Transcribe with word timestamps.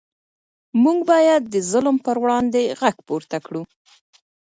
موږ 0.83 0.99
باید 1.11 1.41
د 1.53 1.55
ظلم 1.71 1.97
پر 2.05 2.15
وړاندې 2.23 2.61
غږ 2.79 2.97
پورته 3.07 3.37
کړو. 3.45 3.61